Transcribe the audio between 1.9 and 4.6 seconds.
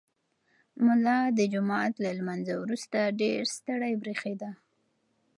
له لمانځه وروسته ډېر ستړی برېښېده.